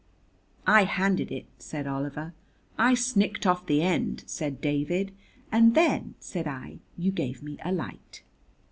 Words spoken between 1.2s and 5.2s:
it," said Oliver. "I snicked off the end," said David.